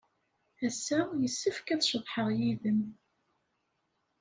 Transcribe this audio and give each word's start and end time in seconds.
Ass-a, 0.67 0.99
yessefk 1.21 1.67
ad 1.73 1.81
ceḍḥeɣ 1.89 2.27
yid-m. 2.37 2.81